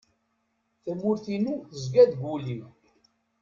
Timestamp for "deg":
2.11-2.21